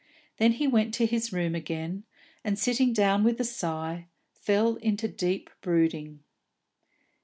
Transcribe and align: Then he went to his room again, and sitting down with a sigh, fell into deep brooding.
Then 0.37 0.53
he 0.53 0.65
went 0.65 0.95
to 0.95 1.05
his 1.05 1.31
room 1.31 1.53
again, 1.53 2.05
and 2.43 2.57
sitting 2.57 2.91
down 2.91 3.23
with 3.23 3.39
a 3.39 3.43
sigh, 3.43 4.07
fell 4.33 4.77
into 4.77 5.07
deep 5.07 5.51
brooding. 5.61 6.23